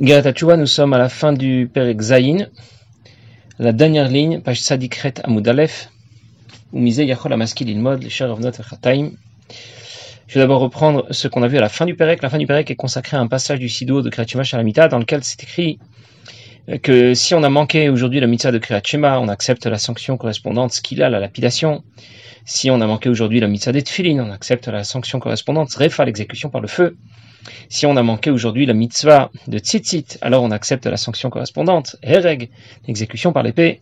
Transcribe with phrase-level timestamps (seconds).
[0.00, 2.48] Garatachua, nous sommes à la fin du Perek Zayin,
[3.60, 5.88] la dernière ligne, page Sadikret Amud Aleph,
[6.72, 9.12] où misé Yachol Amaskil Ilmod, les Cher Avnot Chataim.
[10.26, 12.22] Je vais d'abord reprendre ce qu'on a vu à la fin du Perek.
[12.22, 14.98] La fin du Perek est consacrée à un passage du Sido de Kriyat Shalamita, dans
[14.98, 15.78] lequel c'est écrit
[16.82, 18.82] que si on a manqué aujourd'hui la mitzvah de Kriyat
[19.20, 21.84] on accepte la sanction correspondante, ce qu'il a, la lapidation.
[22.44, 23.84] Si on a manqué aujourd'hui la mitzvah des
[24.18, 26.96] on accepte la sanction correspondante, Refa, l'exécution par le feu.
[27.68, 31.96] Si on a manqué aujourd'hui la mitzvah de tzitzit, alors on accepte la sanction correspondante,
[32.02, 32.50] hereg,
[32.86, 33.80] l'exécution par l'épée.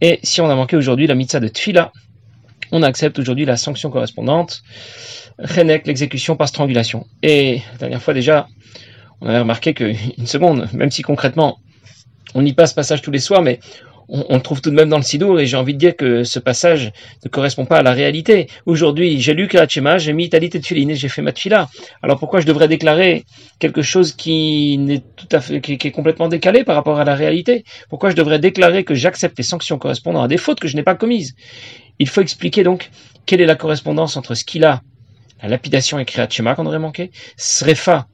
[0.00, 1.92] Et si on a manqué aujourd'hui la mitzvah de tfila,
[2.72, 4.62] on accepte aujourd'hui la sanction correspondante,
[5.44, 7.06] chenek, l'exécution par strangulation.
[7.22, 8.48] Et la dernière fois déjà,
[9.20, 11.58] on avait remarqué qu'une seconde, même si concrètement
[12.34, 13.58] on y passe passage tous les soirs, mais
[14.08, 16.24] on, le trouve tout de même dans le Sidour, et j'ai envie de dire que
[16.24, 16.92] ce passage
[17.24, 18.48] ne correspond pas à la réalité.
[18.64, 21.68] Aujourd'hui, j'ai lu Karachema, j'ai mis Talit et Tfilin et j'ai fait ma tfila.
[22.02, 23.24] Alors pourquoi je devrais déclarer
[23.58, 27.14] quelque chose qui n'est tout à fait, qui, est complètement décalé par rapport à la
[27.14, 27.64] réalité?
[27.90, 30.82] Pourquoi je devrais déclarer que j'accepte les sanctions correspondant à des fautes que je n'ai
[30.82, 31.34] pas commises?
[31.98, 32.90] Il faut expliquer donc
[33.26, 34.80] quelle est la correspondance entre ce qu'il a,
[35.42, 38.06] la lapidation et Kriyat qu'on aurait manqué, Srefa,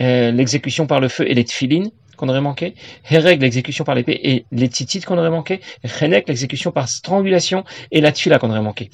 [0.00, 1.90] euh, l'exécution par le feu et les tfilin,
[2.24, 2.74] qu'on aurait manqué,
[3.10, 5.60] Hereg, l'exécution par l'épée, et les titites qu'on aurait manqué,
[6.00, 8.90] Renek, l'exécution par strangulation, et la tfila qu'on aurait manqué.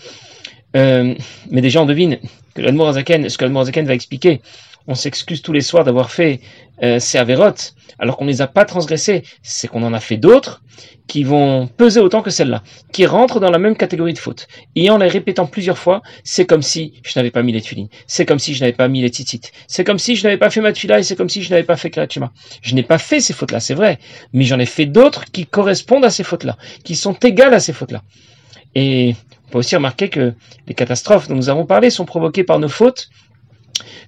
[0.76, 1.14] Euh,
[1.50, 2.18] mais déjà, on devine
[2.54, 4.40] que l'Admorazaken, ce que l'Admorazaken va expliquer,
[4.86, 6.40] on s'excuse tous les soirs d'avoir fait
[6.82, 10.16] euh, ces avérotes, alors qu'on ne les a pas transgressés, c'est qu'on en a fait
[10.16, 10.62] d'autres
[11.06, 14.46] qui vont peser autant que celles-là, qui rentrent dans la même catégorie de fautes.
[14.76, 17.88] Et en les répétant plusieurs fois, c'est comme si je n'avais pas mis les tulines,
[18.06, 20.50] c'est comme si je n'avais pas mis les titites, c'est comme si je n'avais pas
[20.50, 22.32] fait ma et c'est comme si je n'avais pas fait Krachima.
[22.62, 23.98] Je n'ai pas fait ces fautes-là, c'est vrai,
[24.32, 27.72] mais j'en ai fait d'autres qui correspondent à ces fautes-là, qui sont égales à ces
[27.72, 28.02] fautes-là.
[28.74, 29.16] Et
[29.48, 30.32] on peut aussi remarquer que
[30.68, 33.10] les catastrophes dont nous avons parlé sont provoquées par nos fautes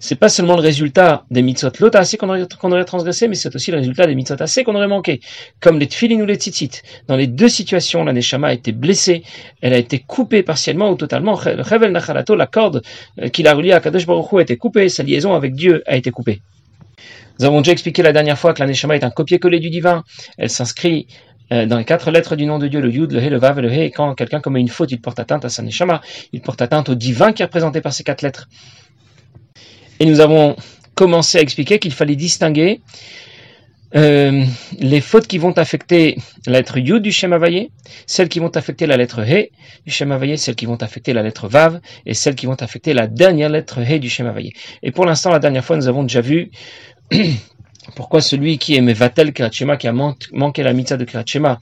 [0.01, 3.71] c'est pas seulement le résultat des mitzvot lot assez qu'on aurait, transgressé, mais c'est aussi
[3.71, 5.21] le résultat des mitzvot qu'on aurait manqué.
[5.61, 6.83] Comme les tfilin ou les tzitzit.
[7.09, 9.23] Dans les deux situations, la neshama a été blessée,
[9.61, 11.39] elle a été coupée partiellement ou totalement.
[11.45, 12.83] Le chevel nachalato, la corde
[13.21, 15.83] euh, qui l'a reliée à Kadosh Baruch Hu a été coupée, sa liaison avec Dieu
[15.87, 16.43] a été coupée.
[17.39, 20.05] Nous avons déjà expliqué la dernière fois que la neshama est un copier-coller du divin.
[20.39, 21.07] Elle s'inscrit
[21.53, 23.59] euh, dans les quatre lettres du nom de Dieu, le Yud, le He, le Vav
[23.59, 26.01] et le He, quand quelqu'un commet une faute, il porte atteinte à sa Neshama,
[26.33, 28.49] il porte atteinte au divin qui est représenté par ces quatre lettres.
[30.03, 30.57] Et nous avons
[30.97, 32.81] commencé à expliquer qu'il fallait distinguer
[33.95, 34.45] euh,
[34.81, 37.71] les fautes qui vont affecter la lettre Yud du schéma vaillé,
[38.09, 39.53] celles qui vont affecter la lettre He
[39.87, 42.95] du schéma vaillé, celles qui vont affecter la lettre Vav et celles qui vont affecter
[42.95, 44.55] la dernière lettre He du schéma vaillé.
[44.83, 46.51] Et pour l'instant, la dernière fois, nous avons déjà vu
[47.95, 51.61] pourquoi celui qui aimait Vatel Kirachema, qui a manqué la mitzvah de Kirachema,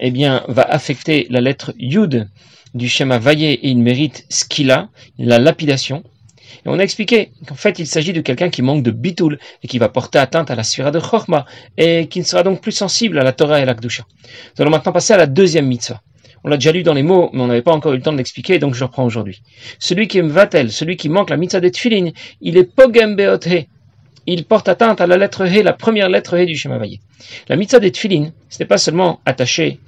[0.00, 2.28] eh bien, va affecter la lettre Yud
[2.74, 4.88] du schéma vaillé et il mérite ce qu'il a,
[5.18, 6.02] la lapidation.
[6.64, 9.68] Et on a expliqué qu'en fait, il s'agit de quelqu'un qui manque de bitoul et
[9.68, 11.46] qui va porter atteinte à la sphère de Chorma
[11.76, 13.74] et qui ne sera donc plus sensible à la Torah et à la.
[13.74, 13.90] Nous
[14.58, 16.00] allons maintenant passer à la deuxième mitzvah.
[16.42, 18.12] On l'a déjà lu dans les mots, mais on n'avait pas encore eu le temps
[18.12, 19.42] de l'expliquer, donc je reprends aujourd'hui.
[19.78, 23.46] Celui qui aime Vatel, celui qui manque la mitzvah de Tfilin, il est Pogem Beot
[24.26, 26.78] il porte atteinte à la lettre He, la première lettre He du Shema
[27.48, 29.80] La mitzvah des Tfilin, ce n'est pas seulement attaché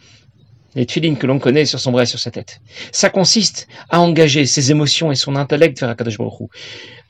[0.74, 2.60] les tfilines que l'on connaît sur son bras et sur sa tête.
[2.92, 6.50] Ça consiste à engager ses émotions et son intellect vers Akadosh Baruch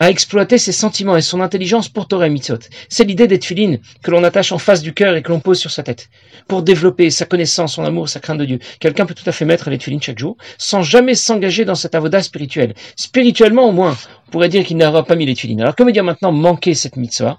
[0.02, 2.58] à exploiter ses sentiments et son intelligence pour Torah et Mitzvot.
[2.88, 5.60] C'est l'idée des tfilines que l'on attache en face du cœur et que l'on pose
[5.60, 6.08] sur sa tête,
[6.48, 8.58] pour développer sa connaissance, son amour, sa crainte de Dieu.
[8.80, 11.94] Quelqu'un peut tout à fait mettre les tfilines chaque jour, sans jamais s'engager dans cet
[11.94, 12.74] avoda spirituel.
[12.96, 13.96] Spirituellement au moins,
[14.26, 15.60] on pourrait dire qu'il n'aura pas mis les tfilines.
[15.60, 17.38] Alors comment dire maintenant manquer cette mitzvah?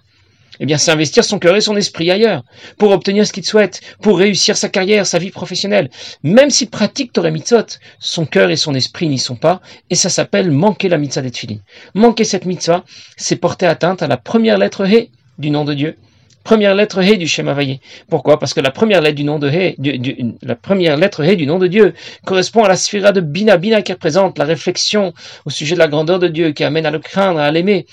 [0.59, 2.43] Eh bien, c'est investir son cœur et son esprit ailleurs,
[2.77, 5.89] pour obtenir ce qu'il souhaite, pour réussir sa carrière, sa vie professionnelle.
[6.23, 7.65] Même s'il pratique Torah Mitzvot,
[7.99, 11.57] son cœur et son esprit n'y sont pas, et ça s'appelle manquer la mitzvah d'Etfilin.
[11.95, 12.83] Manquer cette mitzvah,
[13.17, 15.97] c'est porter atteinte à la première lettre He du nom de Dieu.
[16.43, 17.79] Première lettre He du Shema Vaillé.
[18.09, 18.37] Pourquoi?
[18.37, 19.75] Parce que la première lettre du nom de He,
[20.41, 21.93] la première lettre He du nom de Dieu
[22.25, 25.13] correspond à la sphira de Bina, Bina qui représente la réflexion
[25.45, 27.85] au sujet de la grandeur de Dieu, qui amène à le craindre, à l'aimer.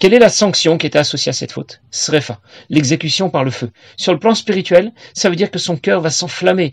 [0.00, 1.82] Quelle est la sanction qui était associée à cette faute?
[1.90, 2.40] Srefa,
[2.70, 3.70] l'exécution par le feu.
[3.98, 6.72] Sur le plan spirituel, ça veut dire que son cœur va s'enflammer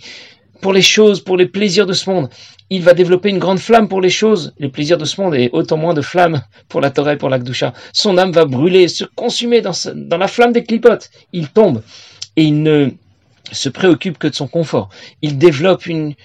[0.62, 2.30] pour les choses, pour les plaisirs de ce monde.
[2.70, 5.50] Il va développer une grande flamme pour les choses, les plaisirs de ce monde, et
[5.52, 7.74] autant moins de flamme pour la Torah et pour l'Akdusha.
[7.92, 9.74] Son âme va brûler, se consumer dans,
[10.18, 11.10] la flamme des clipotes.
[11.34, 11.84] Il tombe
[12.38, 12.92] et il ne
[13.52, 14.88] se préoccupe que de son confort.
[15.22, 16.16] Il développe une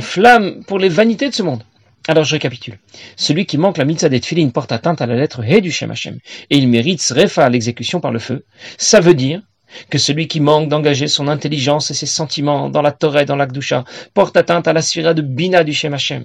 [0.00, 1.62] flamme pour les vanités de ce monde.
[2.10, 2.78] Alors je récapitule.
[3.16, 4.20] Celui qui manque la mitzvah des
[4.52, 6.18] porte atteinte à la lettre He du Shem Hashem,
[6.48, 8.46] et il mérite srefa à l'exécution par le feu.
[8.78, 9.42] Ça veut dire
[9.90, 13.36] que celui qui manque d'engager son intelligence et ses sentiments dans la Torah et dans
[13.36, 13.84] l'Akdusha
[14.14, 16.24] porte atteinte à la sphira de Bina du Shem Hashem,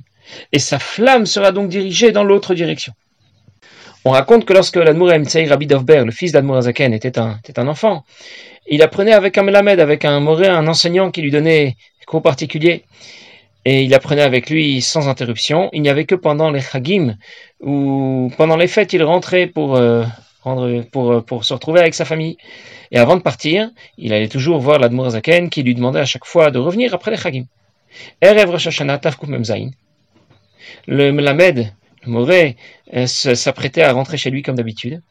[0.53, 2.94] et sa flamme sera donc dirigée dans l'autre direction.
[4.06, 7.59] On raconte que lorsque l'Admour Emtsei Rabbi Dovber, le fils d'Admour Azaken, était un, était
[7.59, 8.06] un enfant,
[8.68, 12.21] il apprenait avec un Melamed, avec un Moré, un enseignant qui lui donnait des cours
[12.21, 12.86] particuliers.
[13.65, 15.69] Et il apprenait avec lui sans interruption.
[15.74, 17.15] Il n'y avait que pendant les Chagim,
[17.62, 20.04] ou pendant les fêtes, il rentrait pour, euh,
[20.92, 22.38] pour, pour se retrouver avec sa famille.
[22.92, 26.25] Et avant de partir, il allait toujours voir l'Admour Zaken qui lui demandait à chaque
[26.25, 27.45] fois de revenir après les Chagim.
[30.88, 31.74] Le Melamed,
[32.06, 32.57] le Moré,
[32.94, 35.01] euh, s'apprêtait à rentrer chez lui comme d'habitude.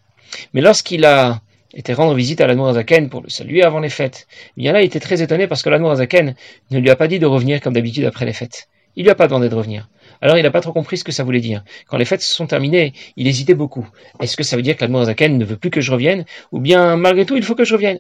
[0.53, 1.41] Mais lorsqu'il a
[1.75, 4.27] été rendre visite à l'Admour Azaken pour le saluer avant les fêtes,
[4.57, 6.35] bien là, il était très étonné parce que l'Admour Azaken
[6.71, 8.69] ne lui a pas dit de revenir comme d'habitude après les fêtes.
[8.97, 9.89] Il lui a pas demandé de revenir.
[10.21, 11.65] Alors il n'a pas trop compris ce que ça voulait dire.
[11.87, 13.89] Quand les fêtes se sont terminées, il hésitait beaucoup.
[14.21, 16.61] Est-ce que ça veut dire que l'Admour Azaken ne veut plus que je revienne Ou
[16.61, 17.99] bien malgré tout, il faut que je revienne?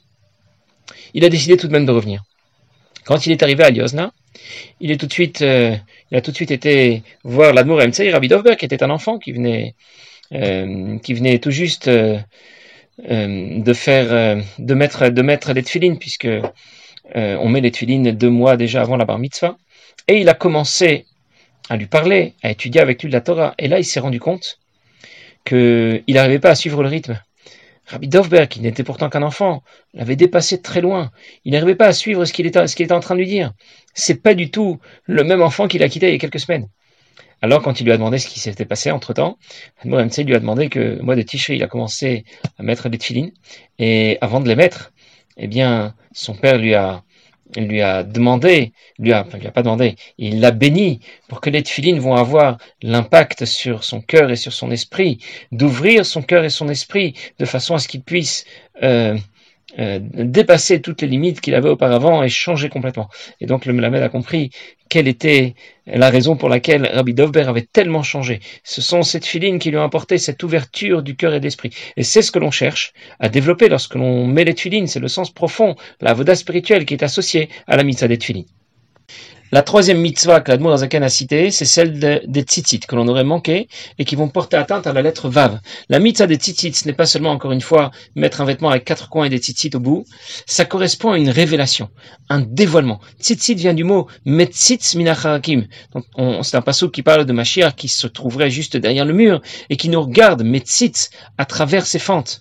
[1.14, 2.22] Il a décidé tout de même de revenir.
[3.04, 4.12] Quand il est arrivé à Liosna,
[4.80, 5.74] il, est tout de suite, euh,
[6.10, 9.18] il a tout de suite été voir l'Admour Emtsei Rabbi Dovber, qui était un enfant
[9.18, 9.74] qui venait,
[10.32, 12.18] euh, qui venait tout juste euh,
[13.08, 16.28] de faire, de mettre, de mettre les tefilines, puisque
[17.14, 19.56] on met les tefilines deux mois déjà avant la bar mitzvah.
[20.08, 21.06] Et il a commencé
[21.68, 23.54] à lui parler, à étudier avec lui la Torah.
[23.58, 24.58] Et là, il s'est rendu compte
[25.44, 27.20] qu'il n'arrivait pas à suivre le rythme.
[27.86, 29.62] Rabbi Dovber, qui n'était pourtant qu'un enfant,
[29.92, 31.10] l'avait dépassé très loin.
[31.44, 33.52] Il n'arrivait pas à suivre ce qu'il était, était, en train de lui dire.
[33.94, 36.68] C'est pas du tout le même enfant qu'il a quitté il y a quelques semaines.
[37.42, 39.36] Alors, quand il lui a demandé ce qui s'était passé entre temps,
[39.82, 42.24] Admoramsei lui a demandé que, au mois de Tishrei, il a commencé
[42.56, 43.32] à mettre des tefilines.
[43.80, 44.92] Et avant de les mettre,
[45.36, 47.02] eh bien, son père lui a,
[47.56, 51.64] lui a demandé, lui a, lui a pas demandé, il l'a béni pour que les
[51.64, 55.18] tefilines vont avoir l'impact sur son cœur et sur son esprit,
[55.50, 58.44] d'ouvrir son cœur et son esprit de façon à ce qu'il puisse
[58.84, 59.18] euh,
[59.78, 63.08] euh, dépasser toutes les limites qu'il avait auparavant et changer complètement.
[63.40, 64.50] Et donc le Melamed a compris
[64.92, 65.54] quelle était
[65.86, 68.40] la raison pour laquelle Rabbi Dovber avait tellement changé.
[68.62, 71.70] Ce sont ces filines qui lui ont apporté cette ouverture du cœur et de l'esprit.
[71.96, 75.08] Et c'est ce que l'on cherche à développer lorsque l'on met les filines, c'est le
[75.08, 78.44] sens profond, la voda spirituelle qui est associée à la mitzvah des filines.
[79.54, 83.22] La troisième mitzvah que l'Admour Azaken a citée, c'est celle des tzitzit, que l'on aurait
[83.22, 83.68] manqué
[83.98, 85.60] et qui vont porter atteinte à la lettre Vav.
[85.90, 89.10] La mitzvah des tzitzit, n'est pas seulement, encore une fois, mettre un vêtement avec quatre
[89.10, 90.06] coins et des tzitzit au bout.
[90.46, 91.90] Ça correspond à une révélation,
[92.30, 92.98] un dévoilement.
[93.20, 95.66] Tzitzit vient du mot metzitz minacharakim.
[96.42, 99.76] C'est un passage qui parle de Mashiach qui se trouverait juste derrière le mur et
[99.76, 102.40] qui nous regarde metzitz à travers ses fentes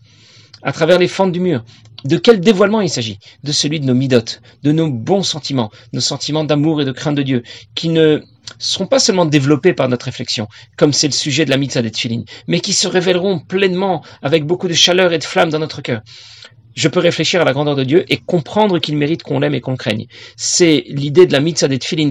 [0.64, 1.64] à travers les fentes du mur.
[2.04, 3.20] De quel dévoilement il s'agit?
[3.44, 7.16] De celui de nos midotes, de nos bons sentiments, nos sentiments d'amour et de crainte
[7.16, 7.44] de Dieu,
[7.76, 8.22] qui ne
[8.58, 10.48] seront pas seulement développés par notre réflexion,
[10.78, 14.46] comme c'est le sujet de la mitzvah des tfilin, mais qui se révéleront pleinement avec
[14.46, 16.02] beaucoup de chaleur et de flamme dans notre cœur.
[16.74, 19.62] Je peux réfléchir à la grandeur de Dieu et comprendre qu'il mérite qu'on l'aime et
[19.62, 20.08] qu'on craigne.
[20.38, 22.10] C'est l'idée de la mitzvah des tfilin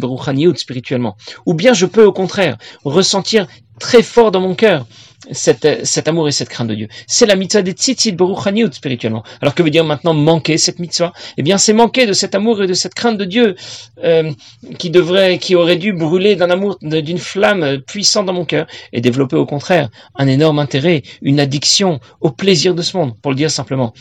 [0.54, 1.16] spirituellement.
[1.46, 3.46] Ou bien je peux au contraire ressentir
[3.78, 4.86] très fort dans mon cœur
[5.30, 6.88] cet, cet amour et cette crainte de Dieu.
[7.06, 9.22] C'est la mitzvah des tzitzit beruchaniut spirituellement.
[9.40, 11.12] Alors que veut dire maintenant manquer cette mitzvah?
[11.36, 13.54] Eh bien, c'est manquer de cet amour et de cette crainte de Dieu
[14.02, 14.32] euh,
[14.78, 19.00] qui devrait, qui aurait dû brûler d'un amour, d'une flamme puissante dans mon cœur et
[19.00, 23.36] développer au contraire un énorme intérêt, une addiction au plaisir de ce monde, pour le
[23.36, 23.92] dire simplement.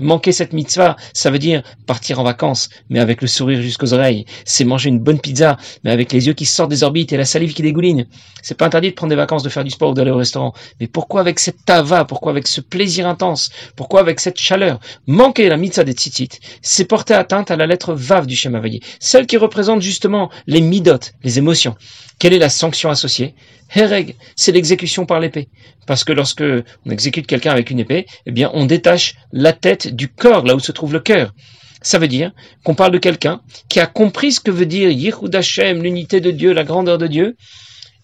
[0.00, 4.26] Manquer cette mitzvah, ça veut dire partir en vacances, mais avec le sourire jusqu'aux oreilles.
[4.44, 7.24] C'est manger une bonne pizza, mais avec les yeux qui sortent des orbites et la
[7.24, 8.06] salive qui dégouline.
[8.42, 10.41] C'est pas interdit de prendre des vacances, de faire du sport ou d'aller au restaurant
[10.80, 12.04] mais pourquoi avec cette tava?
[12.04, 13.50] Pourquoi avec ce plaisir intense?
[13.76, 14.80] Pourquoi avec cette chaleur?
[15.06, 18.60] Manquer la mitzvah des tzitzit, c'est porter atteinte à la lettre vav du Shem
[19.00, 21.74] celle qui représente justement les midot, les émotions.
[22.18, 23.34] Quelle est la sanction associée?
[23.74, 25.48] Hereg, c'est l'exécution par l'épée.
[25.86, 26.44] Parce que lorsque
[26.86, 30.54] on exécute quelqu'un avec une épée, eh bien, on détache la tête du corps, là
[30.54, 31.32] où se trouve le cœur.
[31.80, 32.30] Ça veut dire
[32.62, 36.30] qu'on parle de quelqu'un qui a compris ce que veut dire Yehud Hashem, l'unité de
[36.30, 37.36] Dieu, la grandeur de Dieu.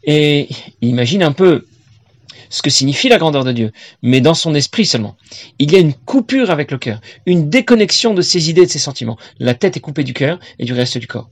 [0.03, 0.49] Et
[0.81, 1.67] imagine un peu
[2.51, 5.17] ce que signifie la grandeur de Dieu, mais dans son esprit seulement.
[5.59, 8.71] Il y a une coupure avec le cœur, une déconnexion de ses idées et de
[8.71, 9.19] ses sentiments.
[9.39, 11.31] La tête est coupée du cœur et du reste du corps.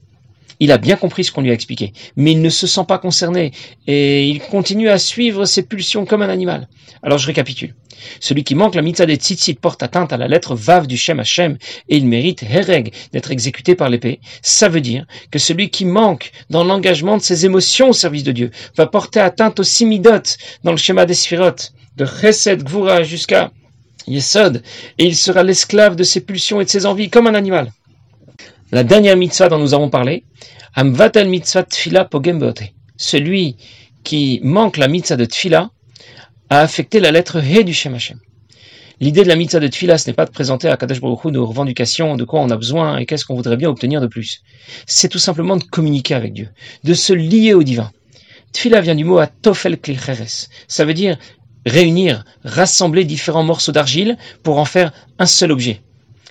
[0.59, 2.97] Il a bien compris ce qu'on lui a expliqué, mais il ne se sent pas
[2.97, 3.51] concerné
[3.85, 6.67] et il continue à suivre ses pulsions comme un animal.
[7.03, 7.75] Alors je récapitule.
[8.19, 11.19] Celui qui manque la mitzvah des tzitzit porte atteinte à la lettre vav du Shem
[11.19, 11.57] Hashem
[11.89, 14.19] et il mérite hereg d'être exécuté par l'épée.
[14.41, 18.31] Ça veut dire que celui qui manque dans l'engagement de ses émotions au service de
[18.31, 23.51] Dieu va porter atteinte au simidot dans le schéma des sphirotes, de chesed gvura jusqu'à
[24.07, 24.63] yesod
[24.97, 27.71] et il sera l'esclave de ses pulsions et de ses envies comme un animal.
[28.73, 30.25] La dernière mitzvah dont nous avons parlé,
[30.75, 32.53] Amvatel mitzvah tfila pogem
[32.97, 33.55] Celui
[34.03, 35.71] qui manque la mitzvah de tfila
[36.49, 38.19] a affecté la lettre He du Shem Hashem.
[38.99, 41.45] L'idée de la mitzvah de tfila, ce n'est pas de présenter à Kadosh Baruch nos
[41.45, 44.41] revendications, de quoi on a besoin et qu'est-ce qu'on voudrait bien obtenir de plus.
[44.85, 46.49] C'est tout simplement de communiquer avec Dieu,
[46.83, 47.91] de se lier au divin.
[48.51, 50.49] Tfila vient du mot atofel klicheres.
[50.67, 51.17] Ça veut dire
[51.65, 55.83] réunir, rassembler différents morceaux d'argile pour en faire un seul objet.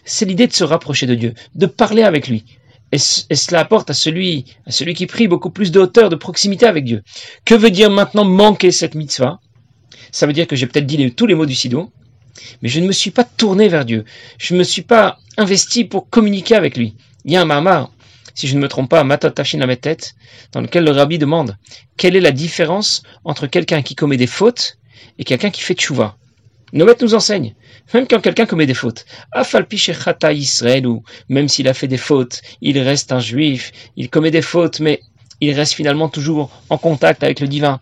[0.07, 2.45] C'est l'idée de se rapprocher de Dieu, de parler avec lui.
[2.93, 6.65] Et, cela apporte à celui, à celui qui prie beaucoup plus de hauteur, de proximité
[6.65, 7.03] avec Dieu.
[7.45, 9.41] Que veut dire maintenant manquer cette mitzvah?
[10.13, 11.91] Ça veut dire que j'ai peut-être dit tous les mots du Sido,
[12.63, 14.05] mais je ne me suis pas tourné vers Dieu.
[14.39, 16.95] Je ne me suis pas investi pour communiquer avec lui.
[17.25, 17.91] Il y a un mamar,
[18.35, 20.15] si je ne me trompe pas, Matot Tashin tête,
[20.53, 21.57] dans lequel le rabbi demande
[21.97, 24.79] quelle est la différence entre quelqu'un qui commet des fautes
[25.19, 26.17] et quelqu'un qui fait tchouva?
[26.73, 27.55] Nos maîtres nous enseignent,
[27.95, 32.43] même quand quelqu'un commet des fautes, Afalpichechata Israël, ou même s'il a fait des fautes,
[32.61, 35.01] il reste un juif, il commet des fautes, mais
[35.41, 37.81] il reste finalement toujours en contact avec le divin.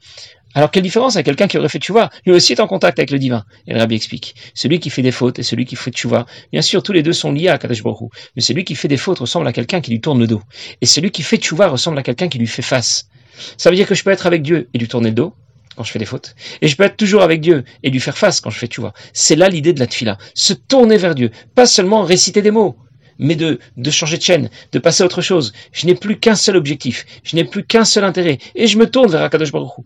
[0.56, 2.10] Alors quelle différence avec quelqu'un qui aurait fait tchouva?
[2.26, 3.44] Lui aussi est en contact avec le divin.
[3.66, 4.36] Et le rabbi explique.
[4.54, 7.12] Celui qui fait des fautes et celui qui fait tchouva, bien sûr, tous les deux
[7.12, 9.90] sont liés à Kadesh Baruch mais celui qui fait des fautes ressemble à quelqu'un qui
[9.90, 10.42] lui tourne le dos.
[10.80, 13.08] Et celui qui fait tchouva ressemble à quelqu'un qui lui fait face.
[13.56, 15.34] Ça veut dire que je peux être avec Dieu et lui tourner le dos?
[15.76, 16.34] Quand je fais des fautes.
[16.60, 18.92] Et je peux être toujours avec Dieu et lui faire face quand je fais tchouva.
[19.12, 20.18] C'est là l'idée de la tfila.
[20.34, 21.30] Se tourner vers Dieu.
[21.54, 22.76] Pas seulement réciter des mots
[23.16, 25.52] mais de, de changer de chaîne, de passer à autre chose.
[25.70, 28.90] Je n'ai plus qu'un seul objectif, je n'ai plus qu'un seul intérêt, et je me
[28.90, 29.84] tourne vers Akadosh Baruch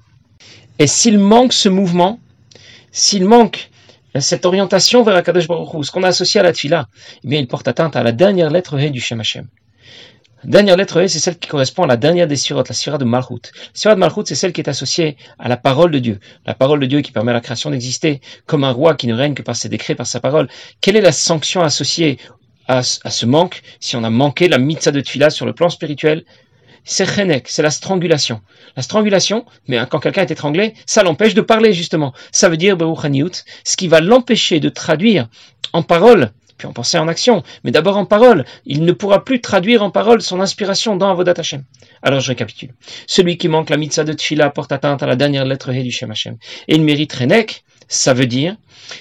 [0.78, 2.20] et s'il manque ce mouvement,
[2.92, 3.70] s'il manque
[4.18, 6.88] cette orientation vers Akadosh Baruch ce qu'on a associé à la Tfila,
[7.24, 9.48] eh bien, il porte atteinte à la dernière lettre He du Shem Hashem.
[10.44, 13.04] Dernière lettre He, c'est celle qui correspond à la dernière des sirotes, la sira de
[13.04, 13.50] Malchut.
[13.52, 16.20] La sira de Malchut, c'est celle qui est associée à la parole de Dieu.
[16.46, 19.14] La parole de Dieu qui permet à la création d'exister, comme un roi qui ne
[19.14, 20.48] règne que par ses décrets, par sa parole.
[20.80, 22.18] Quelle est la sanction associée
[22.68, 26.24] à, ce manque, si on a manqué la mitzvah de Tfila sur le plan spirituel?
[26.84, 28.40] C'est chenek, c'est la strangulation.
[28.76, 32.14] La strangulation, mais quand quelqu'un est étranglé, ça l'empêche de parler justement.
[32.30, 35.28] Ça veut dire ce qui va l'empêcher de traduire
[35.72, 38.44] en parole, puis en pensée en action, mais d'abord en parole.
[38.66, 41.64] Il ne pourra plus traduire en parole son inspiration dans Avodat Hashem.
[42.02, 42.74] Alors je récapitule.
[43.06, 46.10] Celui qui manque la mitzvah de Tfila porte atteinte à la dernière lettre du Shem
[46.10, 46.36] Hashem.
[46.66, 48.56] Et il mérite chenek, ça veut dire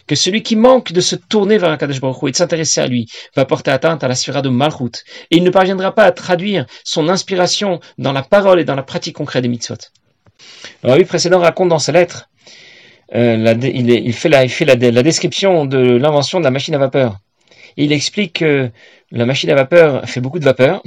[0.06, 2.88] que celui qui manque de se tourner vers Akadosh Baruch Hu et de s'intéresser à
[2.88, 6.12] lui va porter atteinte à la sphère de Malchut et il ne parviendra pas à
[6.12, 9.76] traduire son inspiration dans la parole et dans la pratique concrète des mitzvot.
[10.84, 12.30] Le rabbi précédent raconte dans sa lettre,
[13.16, 14.46] euh, il, fait, la,
[14.76, 17.20] la description de l'invention de la machine à vapeur.
[17.78, 18.72] Il explique que
[19.12, 20.82] la machine à vapeur fait beaucoup de vapeur,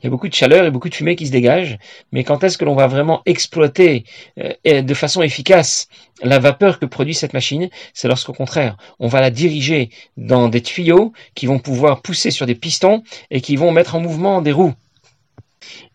[0.00, 1.78] il y a beaucoup de chaleur et beaucoup de fumée qui se dégage,
[2.12, 4.04] mais quand est-ce que l'on va vraiment exploiter
[4.38, 5.88] euh, de façon efficace
[6.22, 7.68] la vapeur que produit cette machine?
[7.94, 12.46] C'est lorsqu'au contraire, on va la diriger dans des tuyaux qui vont pouvoir pousser sur
[12.46, 14.74] des pistons et qui vont mettre en mouvement des roues.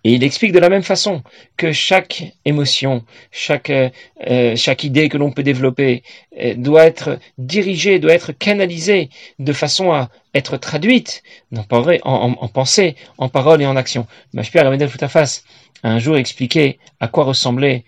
[0.04, 1.24] Et il explique de la même façon
[1.58, 3.90] que chaque émotion, chaque, euh,
[4.30, 6.04] euh, chaque idée que l'on peut développer
[6.40, 11.24] euh, doit être dirigée, doit être canalisée de façon à être traduite
[11.56, 11.64] en,
[12.04, 14.08] en, en pensée, en parole et en action.
[14.34, 15.44] Mashpia Ramedel Foutafas
[15.84, 17.86] a un jour expliqué à quoi ressemblait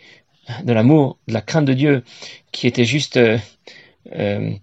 [0.63, 2.03] de l'amour, de la crainte de Dieu,
[2.51, 3.19] qui était juste
[4.13, 4.59] un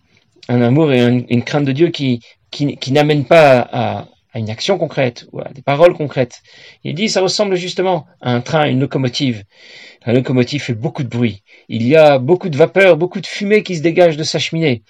[0.49, 2.21] amour et une crainte de Dieu qui,
[2.53, 6.43] qui, qui n'amène pas à, à une action concrète ou à des paroles concrètes.
[6.85, 9.45] Il dit ça ressemble justement à un train, à une locomotive.
[10.07, 11.43] La locomotive fait beaucoup de bruit.
[11.69, 14.83] Il y a beaucoup de vapeur, beaucoup de fumée qui se dégage de sa cheminée.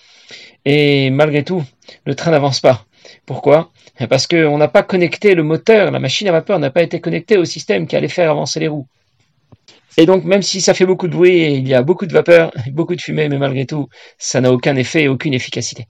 [0.64, 1.64] Et malgré tout,
[2.06, 2.86] le train n'avance pas.
[3.26, 3.70] Pourquoi?
[4.08, 7.36] Parce qu'on n'a pas connecté le moteur, la machine à vapeur n'a pas été connectée
[7.36, 8.86] au système qui allait faire avancer les roues.
[9.98, 12.52] Et donc, même si ça fait beaucoup de bruit il y a beaucoup de vapeur,
[12.72, 15.86] beaucoup de fumée, mais malgré tout, ça n'a aucun effet et aucune efficacité.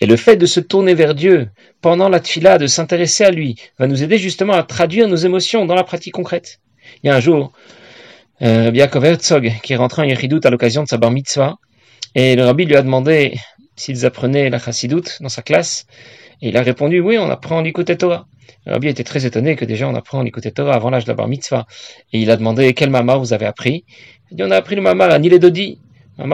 [0.00, 1.50] Et le fait de se tourner vers Dieu
[1.82, 5.66] pendant la tfila, de s'intéresser à lui, va nous aider justement à traduire nos émotions
[5.66, 6.60] dans la pratique concrète.
[7.02, 7.52] Il y a un jour,
[8.40, 11.58] euh, Rabbi Herzog, qui est rentré en Yeridout à l'occasion de sa bar mitzvah,
[12.14, 13.38] et le rabbi lui a demandé
[13.76, 15.86] s'ils apprenaient la chassidout dans sa classe,
[16.40, 18.26] et il a répondu oui, on apprend l'écoute Torah.
[18.66, 21.14] Le rabbi était très étonné que déjà on apprend l'écoute Torah avant l'âge de la
[21.14, 21.66] bar mitzvah,
[22.14, 23.84] et il a demandé quel mamar vous avez appris?
[24.30, 25.78] Il dit on a appris le mamar à Nile Dodi,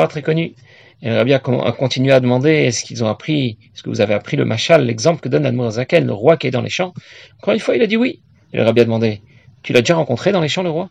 [0.09, 0.55] très connu.
[1.03, 4.45] Rabbi a, continué à demander est-ce qu'ils ont appris, est-ce que vous avez appris le
[4.45, 6.95] machal, l'exemple que donne Admour Zakel, le roi qui est dans les champs?
[7.39, 8.23] Encore une fois, il a dit oui.
[8.55, 9.21] Rabbi a demandé
[9.67, 10.91] tu l'as déjà rencontré dans les champs, le roi?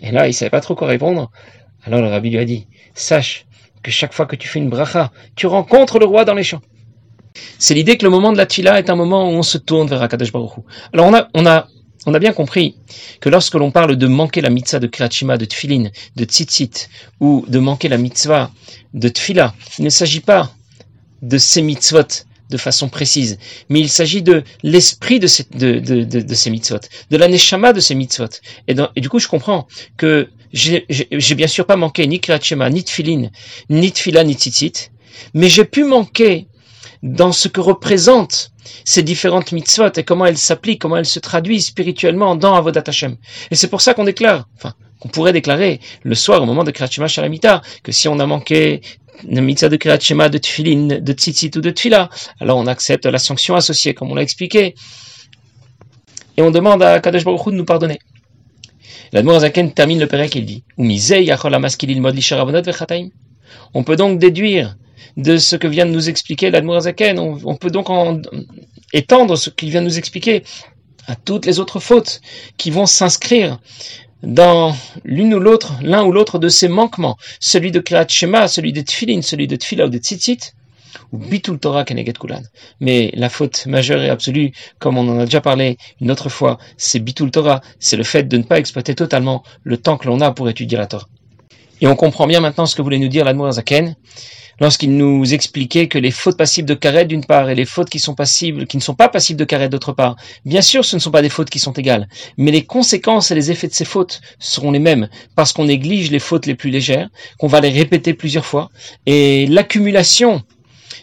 [0.00, 1.30] Et là, il savait pas trop quoi répondre.
[1.82, 3.46] Alors le Rabbi lui a dit sache
[3.82, 6.60] que chaque fois que tu fais une bracha, tu rencontres le roi dans les champs.
[7.58, 9.88] C'est l'idée que le moment de la tila est un moment où on se tourne
[9.88, 10.52] vers Akadosh Baruch
[10.92, 11.68] Alors on a, on a
[12.06, 12.76] on a bien compris
[13.20, 16.88] que lorsque l'on parle de manquer la mitzvah de Kirachima, de Tfilin, de Tzitzit,
[17.20, 18.52] ou de manquer la mitzvah
[18.94, 20.52] de Tfila, il ne s'agit pas
[21.22, 25.26] de ces mitzvot de façon précise, mais il s'agit de l'esprit de,
[25.58, 26.78] de, ces mitzvot,
[27.10, 28.28] de la neshama de ces mitzvot.
[28.68, 32.84] Et, et du coup, je comprends que j'ai bien sûr pas manqué ni Kirachima, ni
[32.84, 33.30] Tfilin,
[33.68, 34.90] ni Tfila, ni Tzitzit,
[35.34, 36.46] mais j'ai pu manquer
[37.02, 38.52] dans ce que représentent
[38.84, 43.16] ces différentes mitzvot et comment elles s'appliquent, comment elles se traduisent spirituellement dans Avodat Hashem.
[43.50, 46.70] Et c'est pour ça qu'on déclare, enfin, qu'on pourrait déclarer le soir au moment de
[46.70, 48.80] Kriyat Shema Shalamita, que si on a manqué
[49.28, 52.10] une mitzvah de Kriyat Shema, de Tfilin, de Tzitzit ou de Tfila,
[52.40, 54.74] alors on accepte la sanction associée, comme on l'a expliqué.
[56.36, 57.98] Et on demande à Kadosh Baruch Hu de nous pardonner.
[59.12, 60.64] L'Admor Zaken termine le et il dit
[63.74, 64.76] On peut donc déduire
[65.16, 68.20] de ce que vient de nous expliquer l'Admor Zaken, on, on, peut donc en,
[68.92, 70.42] étendre ce qu'il vient de nous expliquer
[71.06, 72.20] à toutes les autres fautes
[72.56, 73.58] qui vont s'inscrire
[74.22, 74.74] dans
[75.04, 78.80] l'une ou l'autre, l'un ou l'autre de ces manquements, celui de Kriyat Shema, celui de
[78.80, 80.54] Tfilin, celui de Tfila ou de Tzitzit,
[81.12, 82.42] ou Bitul Torah Keneget Kulan.
[82.80, 86.58] Mais la faute majeure et absolue, comme on en a déjà parlé une autre fois,
[86.76, 90.20] c'est Bitul Torah, c'est le fait de ne pas exploiter totalement le temps que l'on
[90.20, 91.06] a pour étudier la Torah.
[91.80, 93.96] Et on comprend bien maintenant ce que voulait nous dire l'Admour Zaken,
[94.60, 97.98] lorsqu'il nous expliquait que les fautes passibles de carré d'une part et les fautes qui
[97.98, 101.00] sont passibles, qui ne sont pas passibles de carré d'autre part, bien sûr ce ne
[101.00, 103.84] sont pas des fautes qui sont égales, mais les conséquences et les effets de ces
[103.84, 107.70] fautes seront les mêmes parce qu'on néglige les fautes les plus légères, qu'on va les
[107.70, 108.70] répéter plusieurs fois,
[109.04, 110.42] et l'accumulation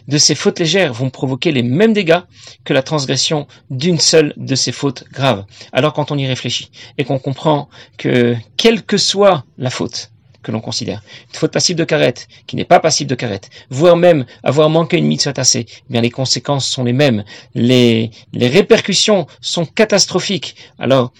[0.08, 2.20] de ces fautes légères vont provoquer les mêmes dégâts
[2.64, 5.44] que la transgression d'une seule de ces fautes graves.
[5.72, 10.10] Alors quand on y réfléchit et qu'on comprend que quelle que soit la faute,
[10.44, 11.02] que l'on considère.
[11.32, 14.96] Une faute passive de carette, qui n'est pas passive de carette, voire même avoir manqué
[14.96, 17.24] une mitzvah tassée, eh bien les conséquences sont les mêmes.
[17.56, 20.54] Les, les répercussions sont catastrophiques.
[20.78, 21.12] Alors,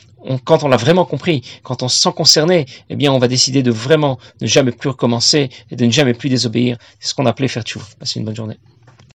[0.45, 3.63] quand on l'a vraiment compris, quand on se sent concerné, eh bien, on va décider
[3.63, 6.79] de vraiment ne jamais plus recommencer et de ne jamais plus désobéir.
[7.01, 7.83] C'est ce qu'on appelait faire tchou.
[7.99, 8.57] Passez une bonne journée.